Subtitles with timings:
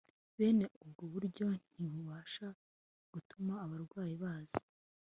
[0.37, 2.47] Bene ubwo buryo ntibubasha
[3.13, 4.59] gutuma abarwayi baza